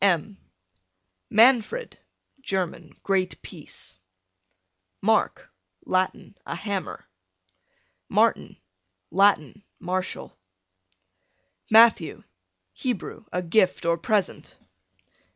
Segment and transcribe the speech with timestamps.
[0.03, 0.37] M
[1.29, 1.99] Manfred,
[2.41, 3.99] German, great peace.
[4.99, 5.51] Mark,
[5.85, 7.07] Latin, a hammer.
[8.09, 8.57] Martin,
[9.11, 10.35] Latin, martial.
[11.69, 12.23] Matthew,
[12.73, 14.57] Hebrew, a gift or present.